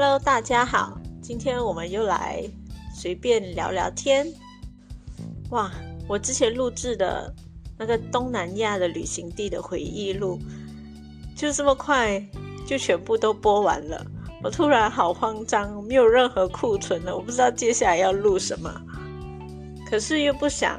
[0.00, 2.48] Hello，大家好，今天我们又来
[2.94, 4.32] 随便聊聊天。
[5.50, 5.72] 哇，
[6.06, 7.34] 我之前录制的
[7.76, 10.38] 那个东南亚的旅行地的回忆录，
[11.34, 12.24] 就这么快
[12.64, 14.06] 就全部都播完了。
[14.40, 18.72] 我突然好慌张，没有任何库存了，我不知道接下来要录什么。
[19.90, 20.78] 可是又不想，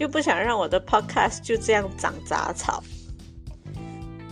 [0.00, 2.82] 又不想让我的 Podcast 就这样长杂草。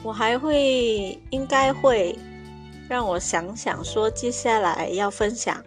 [0.02, 2.18] 我还会，应该会。
[2.88, 5.62] 让我想想，说接下来要分享，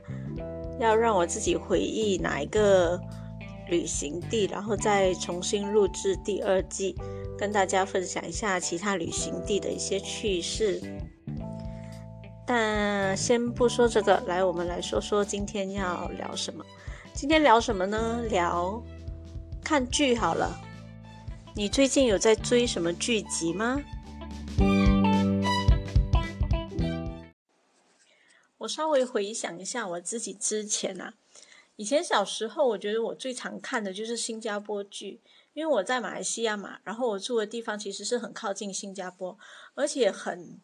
[0.80, 3.00] 要让我自己回忆哪一个
[3.68, 6.96] 旅行地，然后再重新录制第二季，
[7.38, 10.82] 跟大家分享一下其他旅行地的一些趣事。
[12.46, 16.66] 但先不说这个，来，我们来说说今天要聊什么。
[17.14, 18.22] 今天聊什么呢？
[18.30, 18.82] 聊
[19.64, 20.60] 看剧好了。
[21.54, 23.82] 你最近有在追什么剧集吗？
[28.70, 31.16] 稍微回想一下我自己之前啊，
[31.76, 35.20] 以前小时候，我觉得我最常看的就是新加坡剧，
[35.54, 39.38] 因为我在马来西亚嘛，然后我住的地方其实是很靠近新加坡，
[39.74, 40.62] 而且很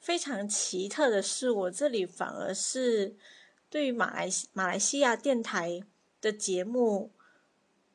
[0.00, 3.14] 非常奇特的是，我这里反而是
[3.68, 5.82] 对于马来马来西亚电台
[6.20, 7.12] 的节目，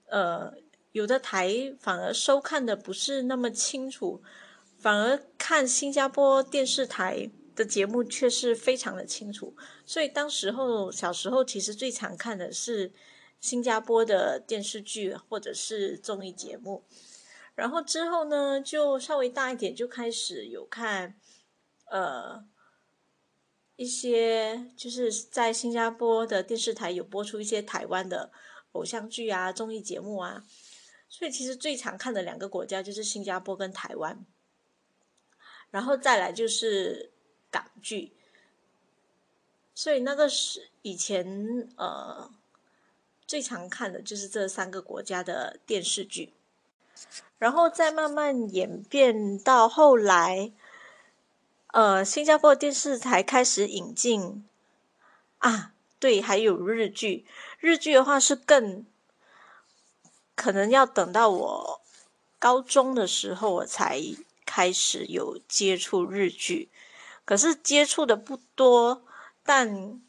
[0.05, 0.53] 呃，
[0.91, 4.21] 有的台反而收看的不是那么清楚，
[4.77, 7.29] 反而看新加坡电视台。
[7.57, 12.93] 的节目却是非常的清楚，所以当时候小时候其实最常看的是
[13.39, 16.83] 新加坡的电视剧或者是综艺节目，
[17.55, 21.19] 然后之后呢就稍微大一点就开始有看
[21.89, 22.45] 呃
[23.75, 28.31] 一些就是在新加坡的电视台有播出一些台湾的
[28.73, 30.43] 偶像剧啊综艺节目啊，
[31.09, 34.23] 所以其实最常看的两个国家就是新加坡跟台湾，
[35.71, 37.16] 然后再来就是。
[37.49, 38.11] 港剧，
[39.73, 42.29] 所以那个是以前呃
[43.25, 46.33] 最常看的就是这三个国家的电视剧，
[47.37, 50.51] 然后再慢慢演变到后来，
[51.67, 54.47] 呃，新加坡电视台开始引进
[55.39, 57.25] 啊，对，还有日剧，
[57.59, 58.85] 日剧的话是更
[60.35, 61.81] 可能要等到我
[62.39, 64.01] 高中的时候我才
[64.45, 66.69] 开始有接触日剧。
[67.27, 69.03] 可是接触的不多，
[69.43, 69.99] 但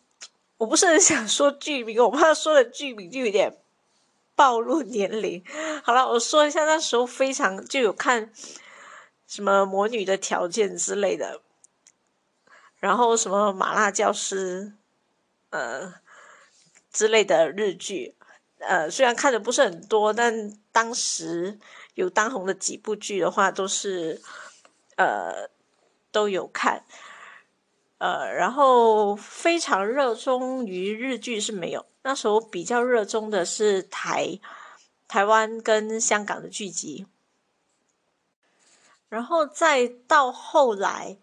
[0.56, 3.58] 我不是很想说剧名，我怕说了剧名就有点
[4.36, 5.42] 暴露年龄。
[5.82, 8.32] 好了，我说一下那时候非常就有看
[9.26, 11.40] 什么《魔女的条件》之类的，
[12.78, 14.66] 然后什么《麻辣教师》
[15.50, 15.94] 呃
[16.92, 18.14] 之类的日剧，
[18.58, 21.58] 呃虽然看的不是很多，但当时
[21.94, 24.22] 有当红的几部剧的话，都是
[24.94, 25.50] 呃
[26.12, 26.84] 都有看。
[27.98, 34.38] 呃，然后非常热衷于日剧是没有，那时候比较热衷的是台
[35.08, 37.06] 台湾跟香港的剧集，
[39.08, 41.18] 然后再到后来，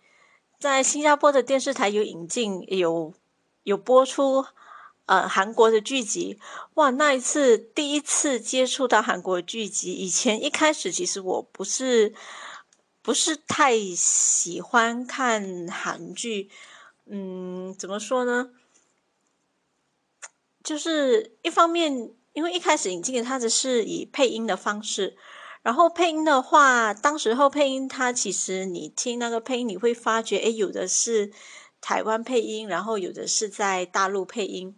[0.59, 3.13] 在新加坡的电视台有引进有
[3.63, 4.45] 有播出
[5.05, 6.37] 呃韩国的剧集，
[6.73, 12.13] 哇，那一次第一次接触到韩国剧集，以前一开始其实我不是。
[13.05, 16.49] 不是太喜欢看韩剧，
[17.05, 18.49] 嗯，怎么说呢？
[20.63, 25.15] 就是一方面，因为一开始引进它的是以配音的方式，
[25.61, 31.31] 然后配音的话，当时候配音它其实你听那个配音，你会发觉，诶，有的是
[31.79, 34.75] 台湾配音，然后有的是在大陆配音，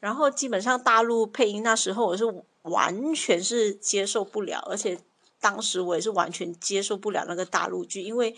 [0.00, 2.24] 然后基本上大陆配音那时候我是
[2.62, 4.98] 完全是接受不了，而且。
[5.40, 8.36] 当时我也是完全接受不了那个大陆剧，因为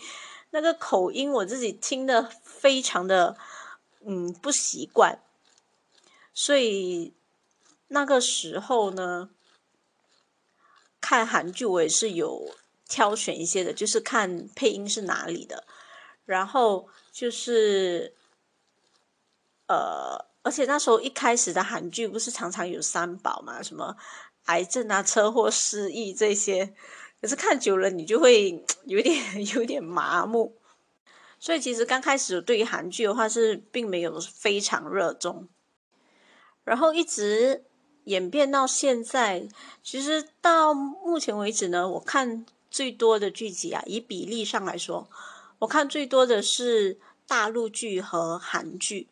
[0.51, 3.37] 那个口音我自己听的非常的
[4.05, 5.19] 嗯不习惯，
[6.33, 7.13] 所以
[7.87, 9.29] 那个时候呢，
[10.99, 12.55] 看韩剧我也是有
[12.87, 15.65] 挑选一些的，就是看配音是哪里的，
[16.25, 18.13] 然后就是
[19.67, 23.97] 呃，而且那时候一开始的韩剧不是常常有三宝嘛，什么。
[24.45, 26.73] 癌症啊，车祸、失忆这些，
[27.21, 30.53] 可是看久了你就会 有点 有点麻木，
[31.39, 35.47] 所以其实刚开始对于韩剧的话是并没有非常热衷，
[36.63, 37.63] 然后一直
[38.05, 39.47] 演变到现在，
[39.83, 45.07] 其实到目前为止呢，我看最多的剧集啊，以比例上来说，
[45.59, 49.07] 我看最多的是大陆剧和韩剧，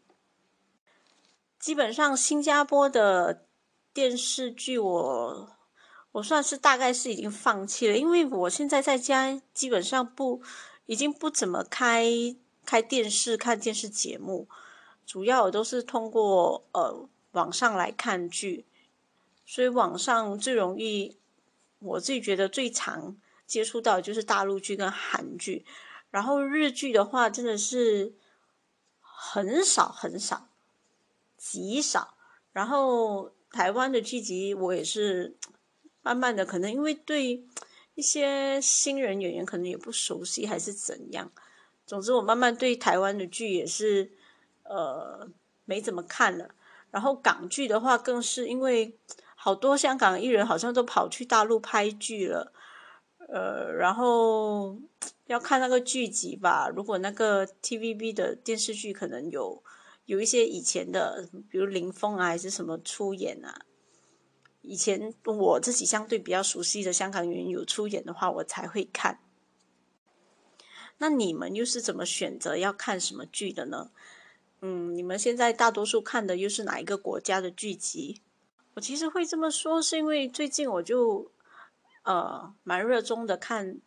[1.59, 3.45] 基本上新加坡的。
[3.93, 5.49] 电视剧我
[6.11, 10.41] 我算是大概是已经放弃了，因为我现在在家基本上不
[10.85, 14.47] 已经不怎么开开电视看电视节目，
[15.05, 18.65] 主要我都是通过呃网上来看剧，
[19.45, 21.17] 所以网上最容易，
[21.79, 23.15] 我自己觉得最常
[23.45, 25.65] 接触到就是大陆剧跟韩剧，
[26.09, 28.13] 然后日剧的话真的是
[29.01, 30.47] 很少很少，
[31.37, 32.15] 极少，
[32.51, 35.35] 然后台湾的剧集我也是
[36.01, 37.45] 慢慢的，可能因为对。
[37.95, 41.29] 一些新人演员可能也不熟悉，还是怎样？
[41.85, 44.09] 总之，我慢慢对台湾的剧也是，
[44.63, 45.29] 呃，
[45.65, 46.55] 没怎么看了。
[46.91, 48.97] 然后港剧的话，更是因为
[49.35, 52.53] 好多香港艺人好像都跑去大陆拍剧了，
[53.27, 54.77] 呃，然后
[55.27, 56.69] 要看那个剧集吧。
[56.73, 59.61] 如果那个 TVB 的电视剧可能有
[60.09, 63.61] 有一些以前的，比如林峰啊，还是什么出演啊。
[64.63, 69.19] 以前我自己相对比较熟悉的香港演员有出演的话，我才会看。
[70.97, 73.91] 那你们又是怎么选择要看什么剧的呢？
[74.61, 78.23] 嗯，你们现在大多数看的又是哪一个国家的剧集？
[78.73, 81.31] 我其实会这么说，是因为最近我就
[82.01, 83.79] 呃蛮热衷的看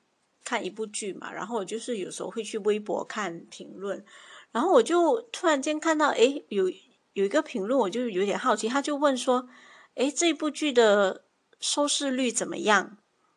[0.45, 4.05] 看一部剧嘛，然后我就是有时候会去微博看评论，
[4.53, 6.71] 然后我就突然间看到，诶，有
[7.15, 9.49] 有一个评论，我就有点好奇，他就问说。
[9.95, 11.25] 哎，这部剧的
[11.61, 12.97] 收视率怎么样？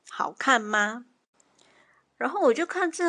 [0.10, 1.06] 好看吗？
[2.16, 3.04] 然后我就看这，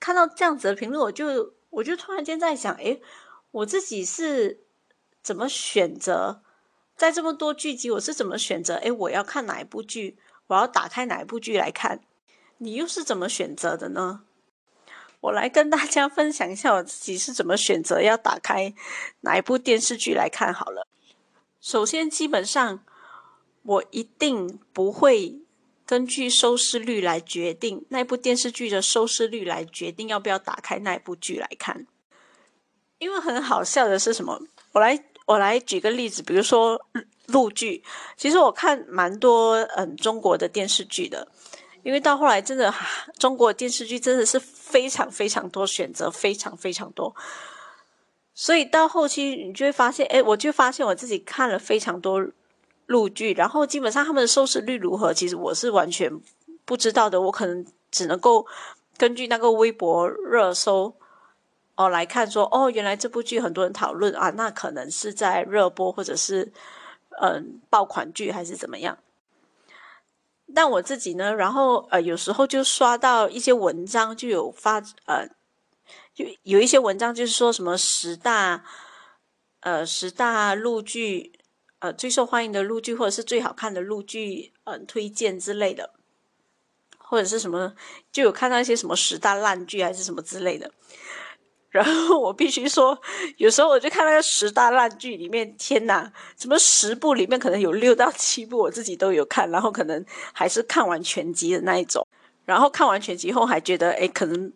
[0.00, 2.98] 看到这样子的评论，我就我就突然间在想，哎，
[3.50, 4.64] 我自己是
[5.22, 6.40] 怎么选择？
[6.96, 8.76] 在这么多剧集，我是怎么选择？
[8.76, 10.16] 哎，我要看哪一部剧？
[10.46, 12.00] 我要打开哪一部剧来看？
[12.56, 14.24] 你又是怎么选择的呢？
[15.26, 18.72] 我来跟大家分享一下我自己是怎么选择要打开
[19.22, 20.86] 哪一部电视剧来看好了。
[21.60, 22.84] 首先，基本上
[23.64, 25.40] 我一定不会
[25.84, 31.88] 根据收视率来决定那部电视剧的收视率来决定要不要打开那部剧来看。
[32.98, 34.40] 因为很好笑的是什么？
[34.70, 36.80] 我来我来举个例子，比如说
[37.26, 37.82] 陆剧，
[38.16, 41.26] 其实我看蛮多嗯中国的电视剧的，
[41.86, 42.74] 因为到后来真的
[43.16, 47.14] 中国电视剧真的是非常非常多选择，非常非常多。
[48.34, 52.26] 所以到后期，你就会发现，哎，我就发现我自己看了非常多
[52.86, 56.10] 陆剧，然后基本上他们的收视率如何，其实我是完全
[56.64, 57.20] 不知道的。
[57.20, 58.44] 我可能只能够
[58.96, 60.92] 根据那个微博热搜
[61.76, 66.52] 哦来看，说哦，原来这部剧很多人讨论啊，那可能是在热播，或者是
[67.22, 68.98] 嗯爆款剧还是怎么样。
[70.54, 75.28] 但我自己呢，然后呃有时候就刷到一些文章，就有发呃。
[76.14, 78.64] 就有一些文章就是说什么十大，
[79.60, 81.38] 呃十大录剧，
[81.80, 85.90] 呃最受欢迎的录剧或者是最好看的录剧，嗯推荐之类的，
[86.96, 87.74] 或者是什么
[88.10, 90.72] 就有看到一些什么十大烂剧还是什么之类的。
[91.76, 92.98] 然后我必须说，
[93.36, 102.06] 有时候我就看那个十大烂剧里面，天哪，什么十部里面可能有六到七部我自己都有看，然后可能还是看完全集的那一种。
[102.44, 104.52] 然后看完全集后还觉得，哎，可能。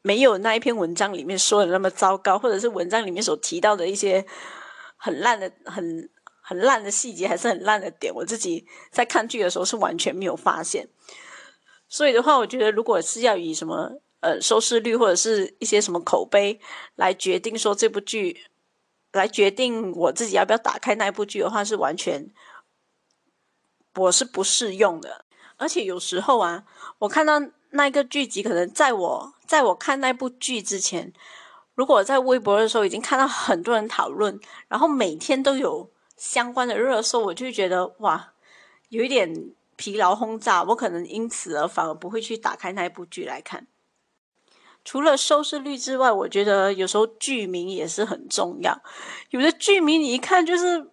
[0.00, 4.24] 没有那一篇文章里面说的那么糟糕，或者是文章里面所提到的一些
[4.96, 6.08] 很烂的、很
[6.40, 10.88] 很烂的细节，还是很烂的点，我自己在看剧的时候是完全没有发现。
[11.88, 16.60] 所以的话，我觉得如果是要以什么呃收视率或者是一些什么口碑
[16.96, 18.46] 来决定说这部剧，
[19.12, 22.30] 来决定我自己要不要打开那部剧的话，是完全
[23.94, 25.24] 我是不适用的。
[25.56, 26.64] 而且有时候啊，
[26.98, 27.40] 我看到。
[27.70, 31.12] 那个剧集可能在我在我看那部剧之前，
[31.74, 38.32] 如果在微博的时候已经看到很多人讨论，然后每天都有相关的热搜，我就觉得哇，
[38.88, 40.62] 有一点疲劳轰炸。
[40.62, 43.66] 我可能因此而反而不会去打开那部剧来看。
[44.88, 48.80] 除了收视率之外，我觉得有时候剧名也是很重要。
[49.28, 50.88] 有的剧名你一看就是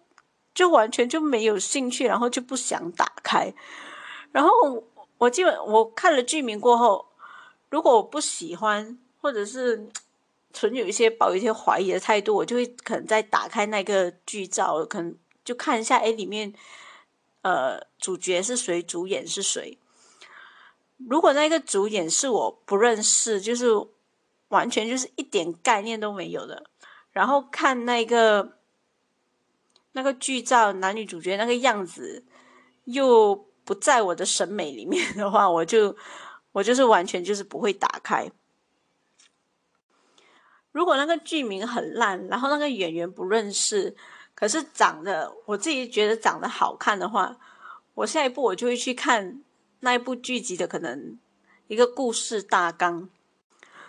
[0.54, 3.54] 就完全就没有兴趣，然后就不想打开，
[4.32, 4.50] 然后。
[5.18, 7.06] 我基本我看了剧名过后，
[7.70, 9.88] 如果我不喜欢，或者是
[10.52, 16.52] 存有一些抱有一些怀疑的态度，我就会可能再打开那个剧照，可能就看一下，哎，里面
[17.40, 19.78] 呃主角是谁，主演是谁。
[20.96, 23.68] 如果那个主演是我不认识，就是
[24.48, 26.64] 完全就是一点概念都没有的，
[27.10, 28.58] 然后看那个
[29.92, 32.24] 那个剧照，男女主角那个样子
[32.84, 33.46] 又。
[33.66, 35.96] 不在我的审美里面的话，我就
[36.52, 38.30] 我就是完全就是不会打开。
[40.70, 43.96] 如果那个剧名很烂，然后那个演员不认识，
[44.36, 47.36] 可是长得我自己觉得长得好看的话，
[47.94, 49.42] 我下一步我就会去看
[49.80, 51.18] 那一部剧集的可能
[51.68, 53.08] 一个故事大纲。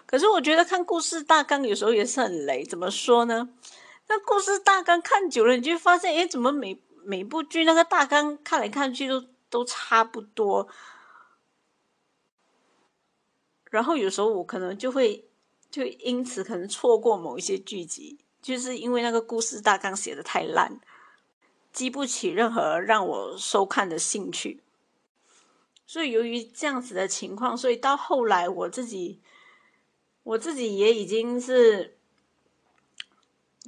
[0.06, 3.50] 可是我觉得看故事大纲有时候也是很雷，怎么说呢？
[4.08, 10.70] 那故事大纲看久了，你就发现，哎，怎么每每部剧那个大纲看来看去都都差不多。
[13.70, 15.27] 然后有时候我可能就会
[15.70, 20.79] 就因此可能错过某一些剧集，就是因为那个故事大纲写的太烂，
[21.74, 24.63] 激不起任何让我收看的兴趣。
[25.88, 29.20] 所以由于这样子的情况，所以到后来我自己
[30.22, 31.98] 我自己也已经是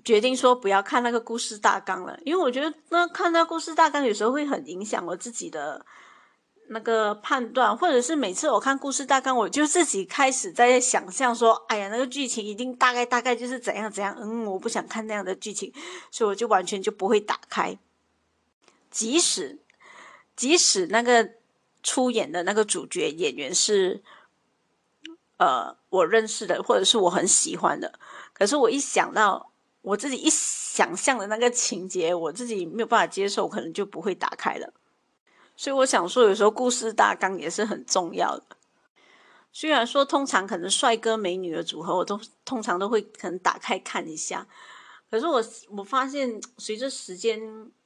[0.05, 5.83] 决定说不要看那个故事大纲了，因为我觉得那看那故事大纲有时候会很影响我自己的。
[6.71, 15.73] 那个判断，或者是每次我看故事大纲，我就自己开始在想象说，哎呀，那个剧情一定大概大概就是怎样怎样，嗯，我不想看那样的剧情，
[16.11, 17.75] 所以我就完全就不会打开。
[18.91, 19.57] 即使
[20.35, 21.31] 即使那个
[21.83, 24.03] 出演的那个主角演员是，
[25.37, 27.99] 呃，我认识的，或者是我很喜欢的，
[28.33, 34.73] 可是我一想到我自己一想象的那个情节，我自己没有办法接受，可能就不会打开了。
[35.55, 38.43] 所以我想说，有时候故事大纲也是很重要的。
[39.51, 44.47] 虽然说通常可能帅哥美女的组合，我都通常都会可能打开看一下。
[45.09, 47.41] 可是我我发现，随着时间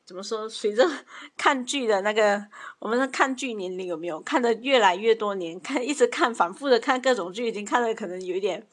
[0.06, 0.90] 怎么说，随着
[1.38, 2.46] 看剧的那个，
[2.80, 8.68] 我们的看剧年龄有没有看的越来越多年，看一直看反复的看各种剧，已经看的可能有一点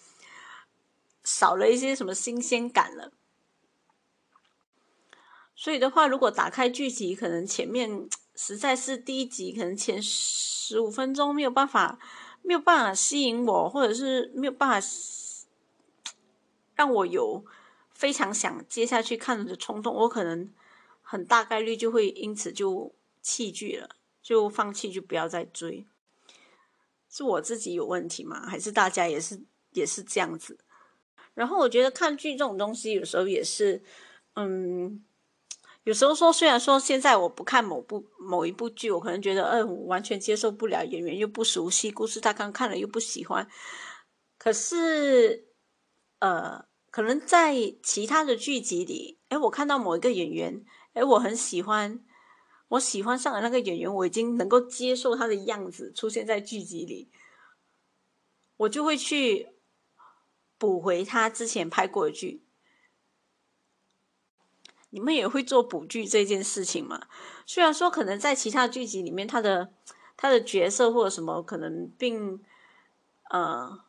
[1.24, 3.12] 少了一些什么新鲜感了。
[5.54, 8.08] 所以的话，如果打开剧集，可能前面。
[8.42, 11.98] 实在是第一集可能前十五分钟没有办法，
[12.40, 14.88] 没有办法吸引我，或者是没有办法
[16.74, 17.44] 让我有
[17.92, 20.50] 非常想接下去看的冲动，我可能
[21.10, 25.84] 很大概率就会因此就弃剧了，就放弃，就不要再追。
[27.08, 28.46] 是我自己有问题吗？
[28.46, 30.56] 还是大家也是也是这样子？
[31.34, 33.82] 然后我觉得看剧这种东西，有时候也是，
[34.34, 35.04] 嗯。
[35.84, 43.48] 有时候说，虽然说现在我不看某部某一部剧，我可能觉得，嗯，完全接受不了，演员又不熟悉，故事大纲看了又不喜欢。
[44.36, 45.48] 可是，
[46.18, 50.62] 呃，可能在其他的剧集里，哎，我看到某一个演员，
[51.00, 51.98] 哎，我很喜欢，
[52.68, 57.08] 我喜欢上了那个演员，我已经能够接受他的样子出现在剧集里，
[58.58, 59.48] 我就会去
[60.58, 62.42] 补回他之前拍过的剧。
[64.90, 67.06] 你们也会做补剧这件事情吗？
[67.46, 69.72] 虽然说可能在其他剧集里面，他的
[70.18, 72.44] 他的角色或者什么可能并
[73.30, 73.80] 呃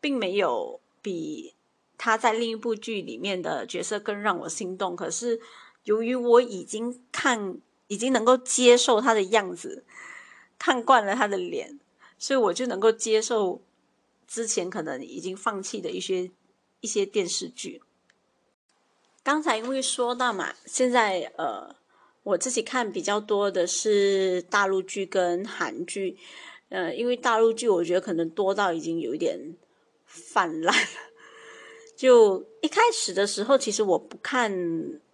[0.00, 1.54] 并没有比
[1.96, 4.96] 他在另一部剧里面的角色更让我心动。
[4.96, 5.40] 可是
[5.84, 7.58] 由于我已经看
[7.88, 9.84] 已经能够接受他的样子，
[10.58, 11.80] 看惯了他的脸，
[12.18, 13.62] 所以我就能够接受
[14.26, 16.30] 之前可能已经放弃的一些
[16.80, 17.82] 一些电视剧。
[19.22, 21.74] 刚才因为说到嘛，现在呃，
[22.22, 26.16] 我自己看比较多的是大陆剧跟韩剧，
[26.68, 29.56] 呃，因为大陆剧我觉得可能多到已经有一点
[30.06, 30.88] 泛滥了。
[31.96, 34.50] 就一开始的时候，其实我不看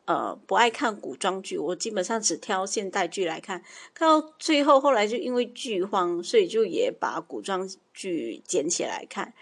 [0.06, 3.62] 呃不爱看古装剧，我基本上只挑现代剧来看。
[3.92, 9.34] 看到最后，后来就因为剧荒，所以就也把古装剧捡起来看。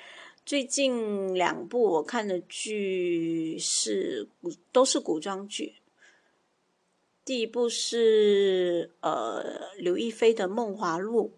[0.44, 5.76] 最近两部我看的剧是古，都是古装剧。
[7.24, 11.32] 第一部是呃刘亦菲的《梦华录》，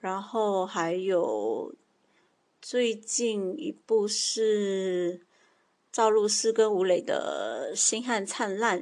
[0.00, 1.72] 然后还有
[2.60, 5.23] 最近一部是
[5.94, 8.80] 赵露思跟吴磊的《星汉灿烂》。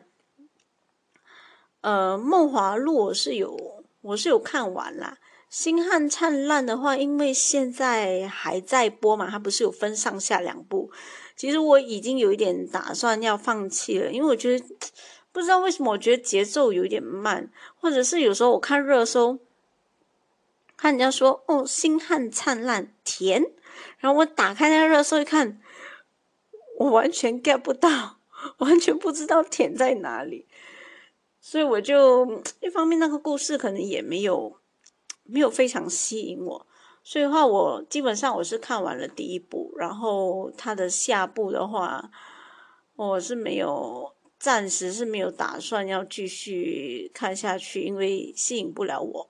[1.82, 5.18] 呃，《梦华录》我是有，我是有看完啦。
[5.50, 10.90] 星汉灿烂的话，因为现在还在播嘛，它不是有分上下两部。
[11.36, 14.64] 其实我已经有一点打算要放弃了，因为我觉得
[15.32, 19.38] 不知道为什么，我觉得节奏有点慢，或者是有时候我看热搜，
[20.78, 23.52] 看人家说哦，星汉灿烂甜，
[23.98, 25.60] 然后我打开那个热搜一看，
[26.82, 28.18] 我完全 get 不到，
[28.58, 30.46] 完全不知道甜在哪里，
[31.40, 34.58] 所以我就一方面那个故事可能也没有。
[35.24, 36.66] 没有非常吸引我，
[37.04, 42.10] 所以的话，我基本上我是看完了第一部，然后它的下部的话，
[42.96, 49.28] 我是没有，暂时是没有打算要继续看下去，因为吸引不了我。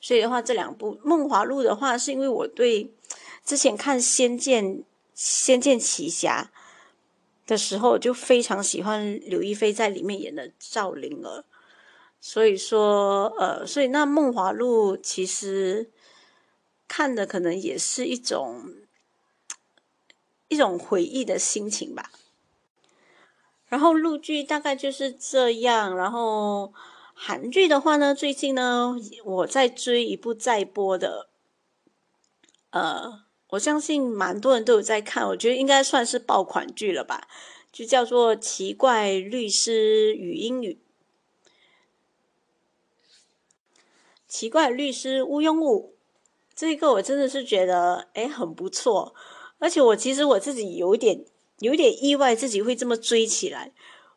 [0.00, 2.90] 所以的话，这两部《梦华录》的话，是因为我对
[3.44, 4.64] 之前看《仙剑》
[5.16, 6.52] 《仙剑奇侠》
[7.48, 11.44] 的时候，就非常喜欢刘亦菲在里面演的赵灵儿。
[12.20, 15.90] 所以说，呃，所以那《梦华录》其实，
[16.86, 18.74] 看的可能也是一种
[20.48, 22.10] 一种回忆的心情吧。
[23.68, 26.72] 然后陆剧大概就是这样，然后
[27.14, 31.28] 韩剧的话呢，最近呢我在追一部在播的，
[32.70, 33.25] 呃，
[33.56, 37.26] 我相信蛮多人都有在看，我觉得应该算是爆款剧了吧，
[37.72, 40.78] 就叫做《奇怪律师与英语》。
[44.28, 45.94] 奇怪律师吴庸武，
[46.54, 49.14] 这个我真的是觉得哎很不错，
[49.58, 51.24] 而且我其实我自己有点。
[51.60, 53.72] 有点意外，自己会这么追起来。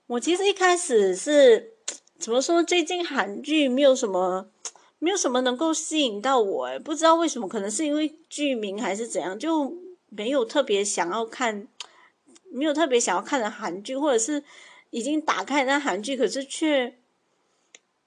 [0.08, 1.72] 我其实一开始是
[2.18, 2.62] 怎么说？
[2.62, 4.50] 最近韩剧没有什么，
[5.00, 6.80] 没有什么能够吸引到我。
[6.80, 9.74] 不知道为什么，可能是因为剧名还是怎样，就
[10.10, 11.68] 没有特别想要看，
[12.52, 14.44] 没有特别想要看的韩剧，或者是
[14.92, 16.98] 已经打开那韩剧，可是却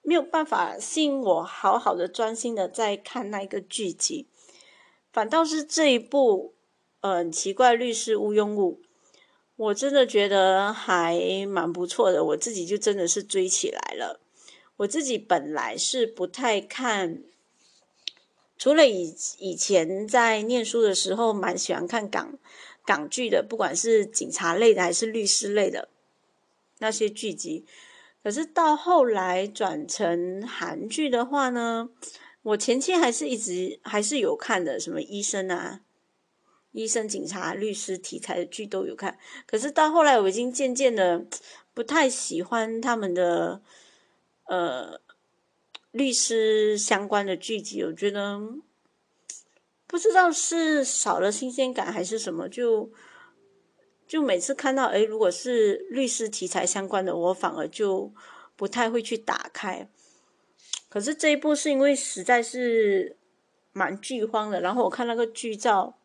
[0.02, 4.26] 没有办法吸引我，好好的专心的在看那个剧集。
[5.12, 6.54] 反倒是这一部，
[7.00, 8.80] 嗯，奇怪律师吴庸物。
[9.56, 14.18] 我真的觉得还蛮不错的，我自己就真的是追起来了。
[14.82, 17.22] 我自己本来是不太看，
[18.58, 22.36] 除了以以前在念书的时候蛮喜欢看港
[22.84, 25.88] 港剧的，不管是警察类的还是律师类的
[26.78, 27.64] 那些剧集。
[28.24, 31.90] 可是到后来转成韩剧的话呢，
[32.42, 35.80] 我前期还是一直还是有看的，什么医生啊。
[36.72, 41.26] 医生、警察、律师题材的剧都有看，可是到后来我已经渐渐的
[41.74, 43.60] 不太喜欢他们的
[44.52, 45.00] 呃
[45.92, 48.38] 律师相关的剧集，我觉得
[49.87, 52.92] 不知道是少了新鲜感还是什么，就
[54.06, 58.12] 就每次看到哎，如果是律师题材相关的，我反而就
[58.54, 59.88] 不太会去打开。
[60.90, 63.16] 可是这一部是因为实在是
[63.73, 65.97] 蛮剧荒的，然后我看那个剧照。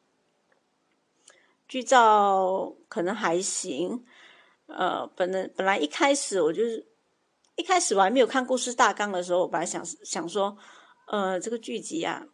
[1.67, 4.05] 剧照可能还行，
[4.67, 6.85] 呃，本来本来一开始我就是
[7.57, 10.57] 一开始我还没有看故事大纲的时候，我本来想想说，
[11.07, 12.25] 呃，这个剧集啊，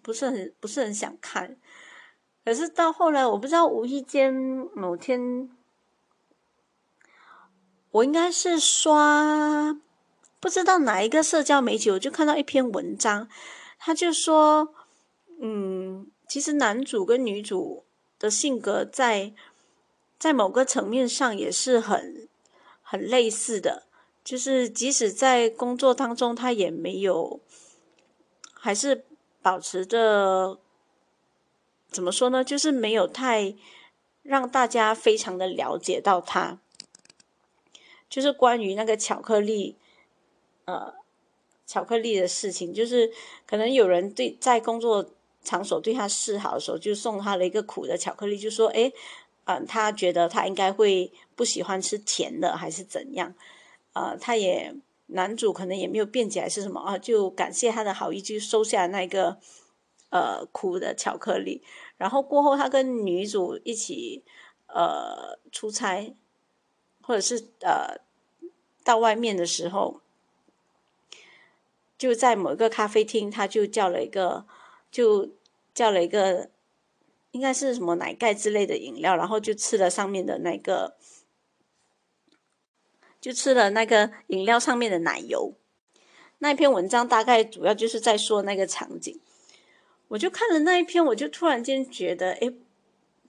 [0.00, 1.56] 不是很不是很想看，
[2.44, 4.32] 可是到后来我不知道无意间
[4.74, 5.50] 某天，
[7.90, 9.76] 我应该是刷
[10.38, 13.28] 不知道哪一个社交媒体，我就看到一篇文章，
[13.78, 14.72] 他就说，
[15.40, 17.84] 嗯，其实男主跟女主。
[18.20, 19.32] 的性格在
[20.18, 22.28] 在某个层面上也是很
[22.82, 23.86] 很类似的，
[24.28, 27.40] 就是即使在工作当中，他也没有，
[28.52, 29.06] 还是
[29.40, 30.60] 保持着
[31.90, 32.44] 怎么说呢？
[32.44, 33.54] 就是没有太
[34.22, 36.60] 让大家非常的了解到他，
[38.10, 39.78] 就是关于那个巧克力，
[40.66, 40.92] 呃，
[41.64, 43.10] 巧克力的事情，就是
[43.46, 45.08] 可能有人对在工作。
[45.44, 48.92] 场所对他示好的时候，就送他了一个苦的巧克力，就说：“哎，
[49.44, 53.32] 嗯，他觉得他应该会不喜欢吃甜的，还是怎样？
[53.98, 54.74] 呃，他也
[55.06, 56.96] 男主可能也没有辩解，还是什么啊？
[56.96, 59.38] 就感谢他的好意，就收下那个
[60.10, 61.62] 呃苦的巧克力。
[61.96, 64.22] 然后过后，他跟女主一起
[64.66, 66.14] 呃出差，
[67.02, 67.98] 或者是呃
[68.84, 70.00] 到外面的时候，
[71.96, 74.46] 就在某一个咖啡厅，他就叫了一个
[74.90, 75.30] 就。
[75.74, 76.50] 叫了一个，
[77.30, 80.96] 应该是什么奶盖之类的饮料，然后就吃了上面的那个，
[83.20, 85.54] 就吃了那个饮料上面的奶油。
[86.38, 89.20] 那一篇文章大概主要就是在说那个场景。
[90.08, 92.52] 我就看了那一篇，我就突然间觉得，哎，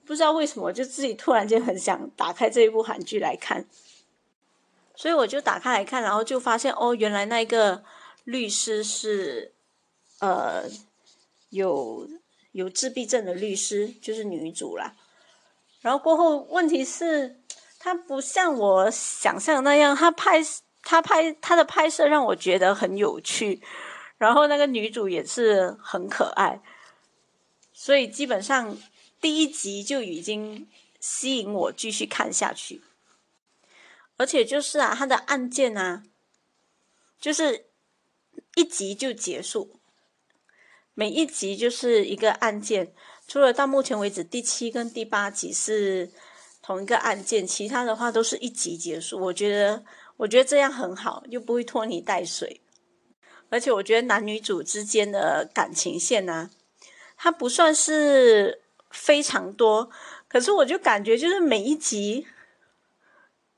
[0.04, 3.66] 不知道为什么，我就自己突然间很想打开这一部韩剧来看。
[4.94, 7.82] 所以我就打开来看，然后就发现，哦，原来那个
[8.24, 9.52] 律师是，
[10.20, 10.64] 呃，
[11.50, 12.08] 有。
[12.52, 14.96] 有自闭症的律师就是女主啦，
[15.82, 17.39] 然后过后问题是，
[17.80, 20.40] 她不像我想象那样，她拍
[20.82, 23.60] 她拍她的拍摄让我觉得很有趣，
[24.18, 26.60] 然后那个女主也是很可爱，
[27.72, 28.76] 所以基本上
[29.18, 30.68] 第一集就已经
[31.00, 32.82] 吸引我继续看下去，
[34.18, 36.02] 而且就是啊，他的案件啊，
[37.18, 37.64] 就是
[38.56, 39.80] 一集就结束。
[40.92, 42.92] 每一集就是一个案件，
[43.26, 46.10] 除了到目前为止第七跟第八集是
[46.70, 49.18] 同一个案件，其他的话都是一集结束。
[49.18, 49.82] 我觉得，
[50.18, 52.60] 我觉得这样很好，又不会拖泥带水。
[53.48, 56.48] 而且我觉得男女主之间的感情线呢，
[57.16, 59.90] 它不算是非常多，
[60.28, 62.28] 可是我就感觉就是每一集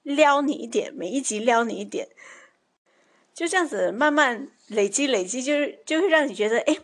[0.02, 2.08] 撩你一点，每一集撩你一点，
[3.34, 6.78] 就这样子慢慢累积累积，就是就会让你觉得哎。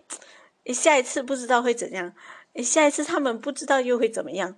[0.65, 2.13] 诶，下一次不知道会怎样，
[2.63, 4.55] 下一次他们不知道又会怎么样，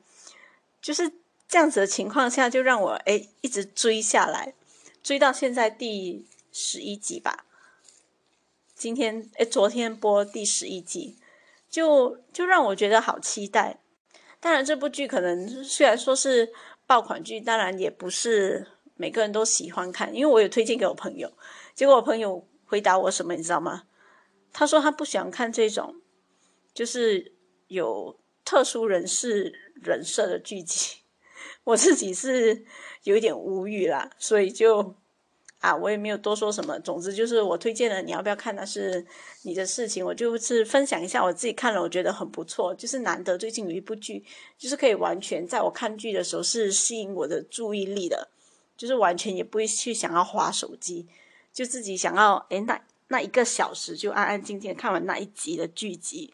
[0.83, 1.12] 就是
[1.50, 4.54] 这样子的情况下，就让我诶一直追下来，
[5.02, 7.44] 追到现在第十一集吧。
[8.76, 11.18] 今天诶，昨天播第十一集，
[11.68, 13.80] 就就让我觉得好期待。
[14.38, 16.52] 当然，这部剧可能虽然说是
[16.86, 20.14] 爆款剧，当然也不是每个人都喜欢看。
[20.14, 21.32] 因为我有推荐给我朋友，
[21.74, 23.82] 结果我朋友回答我什么，你知道吗？
[24.52, 25.96] 他说他不喜欢看这种
[26.72, 27.32] 就是
[27.66, 30.99] 有特殊人士人设的剧集。
[31.70, 32.64] 我自己是
[33.04, 34.94] 有一点无语啦，所以就。
[35.61, 36.80] 啊，我也没有多说什么。
[36.80, 39.06] 总之就是我推荐了，你要不要看那是
[39.42, 40.02] 你的事情。
[40.02, 42.74] 我就是分享一下我自己看了，我觉得很不错。
[42.74, 44.24] 就是难得最近有一部剧，
[44.56, 48.30] 就是可以完全在我看剧的时候是吸引我的注意力的，
[48.74, 51.06] 就是完全也不会去想要划手机，
[51.52, 56.33] 就自己想要诶那那一个小时就安安静静看完那一集的剧集。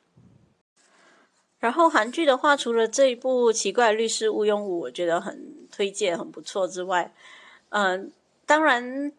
[1.66, 7.12] 然后韩剧的话，除了这一部《奇怪律师毋庸武》，我觉得很推荐，很不错之外，
[7.70, 8.12] 嗯。
[8.46, 9.12] 当然，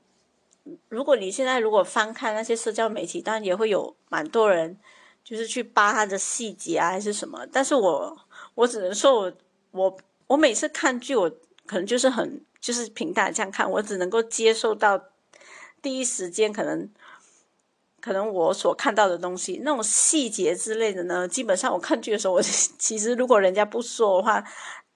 [0.88, 4.78] 如果你现在如果翻看那些社交媒体，当然也会有蛮多人
[5.22, 7.46] 就是去扒它的细节啊，还是什么。
[7.52, 8.18] 但是我
[8.56, 9.34] 我只能说，我
[9.72, 11.30] 我我每次看剧，我
[11.66, 14.98] 可能就是很就是平淡这样看，我只能够接受到
[15.82, 16.90] 第一时间可能
[18.08, 22.42] 可能我所看到的东西，那种细节之类的呢，基本上我看剧的时候，我
[22.80, 24.42] 其实如果人家不说的话，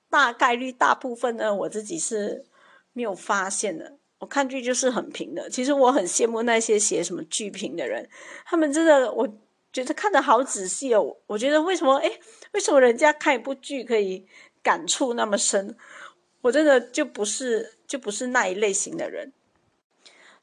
[0.10, 2.46] 大概率大部分呢，我自己是
[2.94, 3.98] 没有发现的。
[4.20, 8.08] 我看剧就是很平的，其实我很羡慕那些写什么剧评的人，
[8.46, 9.28] 他们真的我
[9.74, 11.18] 觉得看的好仔细哦。
[11.28, 12.10] 我觉得为什么哎，
[12.54, 14.26] 为什么人家看一部剧可以
[14.64, 15.76] 感触那么深？
[16.42, 19.34] 我真的就不是就不是那一类型的人。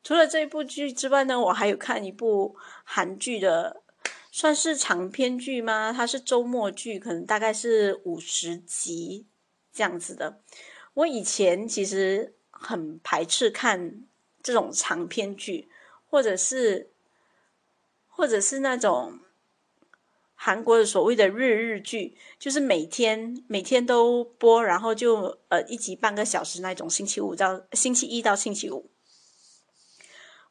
[0.03, 3.83] 除了这部剧之外呢，我还有看一部韩剧的，
[4.31, 5.93] 算是长篇剧吗？
[5.93, 9.27] 它是周末剧，可能大概是五十集
[9.73, 10.41] 这样子的。
[10.95, 12.35] 我以前其实。
[12.61, 14.03] 很排斥看
[14.43, 15.69] 这种长篇剧，
[16.11, 16.91] 或者是，
[18.09, 19.21] 或者是那种
[20.35, 28.91] 韩国的所谓的日日剧，就是每天每天都播，然后就呃一集半个小时那种，星期五到星期一到星期五。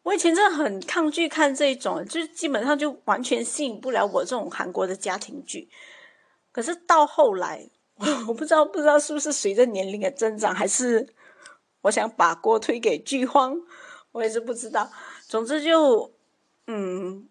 [0.07, 5.69] 我以前真的很抗拒看这种，就是基本上就完全吸引不了我这种韩国的家庭剧。
[6.53, 7.69] 可是到后来，
[8.29, 11.13] 我不知道不知道是不是随着年龄的增长，还是。
[11.81, 13.55] 我想把锅推给剧荒，
[14.13, 14.89] 我也是不知道。
[15.27, 16.13] 总之就，
[16.67, 17.27] 嗯，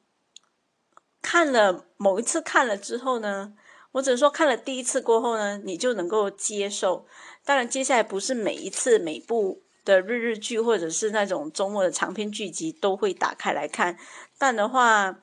[1.21, 3.55] 看了某一次看了之后呢，
[3.93, 7.07] 我只能说看了第一次过后呢，你就能够接受。
[7.45, 13.97] 当然，接下来不是每一次每部的日日剧或者是那种周末的长篇剧集都会打开来看，
[14.37, 15.21] 但的话，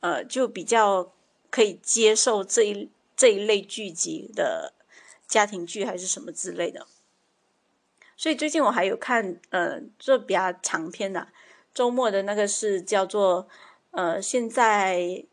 [0.00, 1.12] 呃，就比较
[1.48, 4.74] 可以接受这一这一类剧集的
[5.26, 6.86] 家庭剧还是什么之类的。
[8.16, 11.28] 所以最近我还有看，呃，这比较长篇的，
[11.72, 13.48] 周末的那个是叫做，
[13.92, 15.24] 呃，现在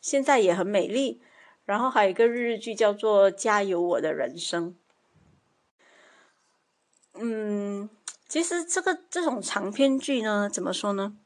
[0.00, 1.20] 现在也很美丽，
[1.64, 4.70] 然后还有一个日日剧叫做《加油我的人生》。
[7.18, 7.88] 嗯，
[8.36, 11.16] 其实这个这种长篇剧呢，怎么说呢？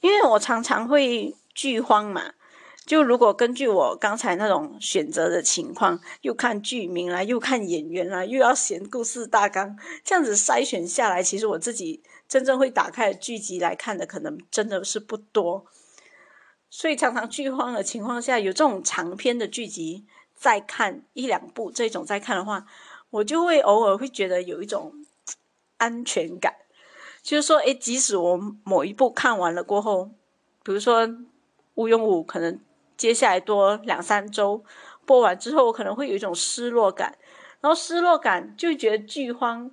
[0.00, 2.32] 因为我常常会剧荒嘛。
[2.86, 15.66] 就如果根据我刚才那种选择的情况，又看剧名啦，又看演员啦，又要选故事大纲，这样子筛选下来，其实我自己真正会打开剧集来看的，可能真的是不多。
[16.70, 22.64] 所以常常剧荒的情况下，有这种长篇的剧集再看一两部这种再看的话，
[23.10, 25.03] 我就会偶尔会觉得有一种
[25.78, 26.54] 安全感，
[27.22, 30.10] 就是说，诶，即使我某一部看完了过后，
[30.62, 31.08] 比如说
[31.74, 32.60] 吴庸武可能。
[32.96, 34.64] 接下来多两三周
[35.04, 37.18] 播完之后，我可能会有一种失落感，
[37.60, 39.68] 然后失落感就觉得剧荒。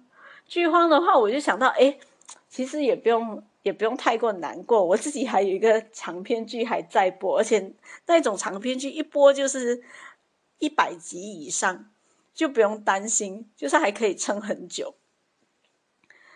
[0.48, 2.00] 剧荒的话，我就想到，哎，
[2.50, 4.84] 其实也不用，也不用太过难过。
[4.84, 7.72] 我自己还有一个长篇剧还在播，而且
[8.08, 9.84] 那种长篇剧一播就是
[10.58, 11.92] 一百集以上，
[12.34, 14.96] 就不用担心，就是还可以撑很久。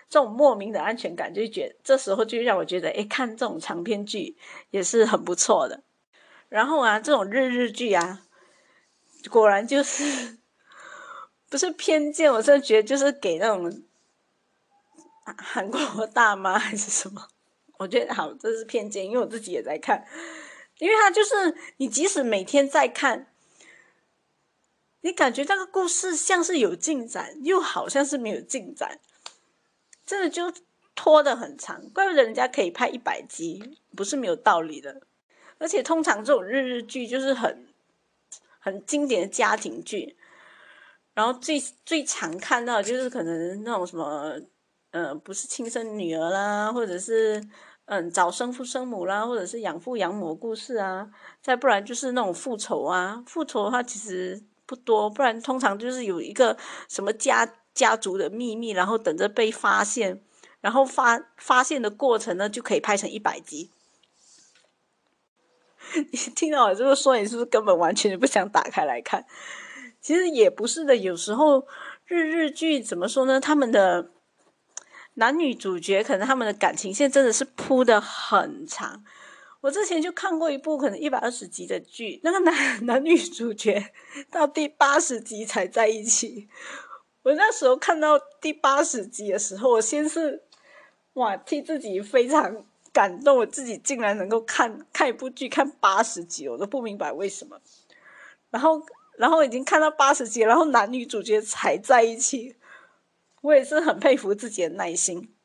[0.07, 4.37] 这种莫名的安全感，就觉得这时候就让我觉得，哎，看这种长篇剧
[4.69, 5.83] 也是很不错的。
[6.47, 8.21] 然后啊，这种日日剧啊，
[9.29, 10.37] 果然就是
[11.49, 13.83] 不是偏见，我真的觉得就是给那种
[15.37, 17.27] 韩国大妈还是什么，
[17.77, 20.05] 我觉得好，这是偏见，因为我自己也在看，
[20.77, 23.33] 因为他就是你即使每天在看，
[25.01, 28.99] 你感觉那个故事像是有进展，又好像是没有进展，
[30.05, 30.53] 真的就
[30.93, 35.01] 拖得很长，怪不得人家可以拍一百集，不是没有道理的。
[35.57, 37.67] 而且通常这种日日剧就是很
[38.59, 40.17] 很经典的家庭剧，
[41.13, 44.37] 然后最最常看到就是可能那种什么，
[44.91, 47.41] 呃，不是亲生女儿啦，或者是
[47.85, 51.09] 嗯找生父生母啦，或者是养父养母故事啊，
[51.41, 56.57] 再不然就是那种复仇啊，复仇的话其实不多，不然通常就是有一个
[56.89, 60.23] 什么家家族的秘密，然后等着被发现，
[60.61, 63.69] 然后发发现的过程呢就可以拍成一百集。
[65.93, 69.25] 你听到我这么说，你是不是根本完全不想打开来看？
[70.01, 71.67] 其实也不是的，有时候
[72.05, 73.39] 日日剧怎么说呢？
[73.39, 74.11] 他们的
[75.15, 79.03] 男女主角可能他们的感情线真的是铺的很长。
[79.61, 83.91] 我之前就看过一部可能一百二十集的剧，那个男男女主角
[84.29, 86.47] 到第八十集才在一起。
[87.25, 90.43] 我那时候看到第八十集的时候，我先是
[91.13, 92.65] 哇替自己非常。
[92.93, 97.59] 感动我自己竟然能够看看一部剧看八十集，我都不明白为什么。
[98.49, 98.81] 然后，
[99.17, 102.55] 然后已经看到八十集，然后男女主角才在一起，
[103.41, 105.35] 我也是很佩服自己的耐心。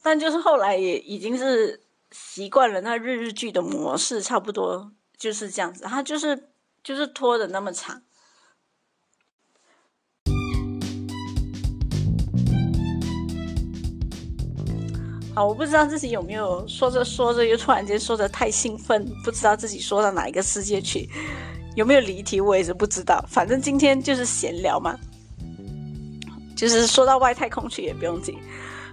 [0.00, 6.50] 但就是后来也已经是习惯了那日日剧的模式，差不多就是这样子，它就是
[6.84, 8.00] 就是拖的那么长。
[15.34, 21.10] 啊，我不知道自己有没有说着说着又突然间说的太兴奋，不知道自己说到哪一个世界去，
[21.74, 23.24] 有没有离题，我也是不知道。
[23.28, 24.96] 反正今天就是闲聊嘛，
[26.54, 28.38] 就是说到外太空去也不用紧。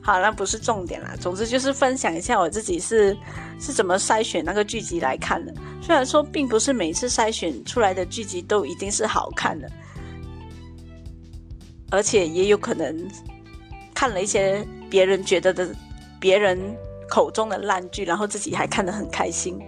[0.02, 1.16] 好，那不是重点啦。
[1.20, 3.16] 总之就是分享一下我自己是
[3.60, 5.54] 是怎么筛选那个剧集来看的。
[5.80, 9.70] 虽然说并不是每次筛选出来的剧集都一定是好看的，
[11.92, 13.08] 而且也有可能
[13.94, 15.70] 看了一些别人觉得的。
[16.22, 16.58] 别人
[17.10, 19.60] 口中的烂剧，然后自己还看得很开心。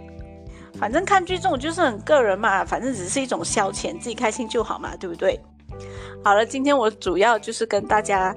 [0.79, 5.39] 反正看剧这种就是很个人嘛，反正只是一种消遣，自己开心就好嘛，对不对？
[6.23, 8.35] 好了，今天我主要就是跟大家，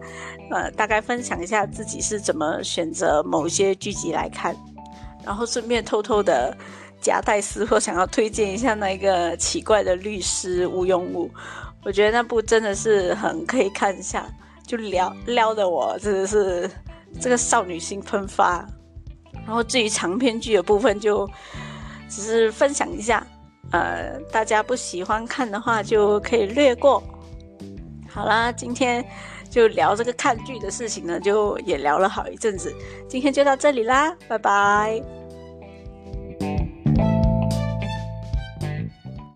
[0.50, 4.57] 呃，大概分享一下自己是怎么选择某些剧集来看，
[5.24, 6.57] 然后顺便偷偷的
[7.00, 11.31] 夹带私货，想要推荐一下那个奇怪的律师吴庸武。
[11.85, 14.26] 我觉得那部真的是很可以看一下，
[14.66, 16.70] 就撩撩的我真的是。
[17.20, 18.66] 这个少女心喷发，
[19.44, 21.29] 然后至于长篇剧的部分，就
[22.09, 23.26] 只是分享一下，
[23.70, 27.02] 呃，大家不喜欢看的话就可以略过。
[28.09, 29.05] 好啦，今天
[29.50, 32.74] 就聊这个看剧的事情呢，就也聊了好一阵子，
[33.09, 35.15] 今天就到这里啦，拜拜。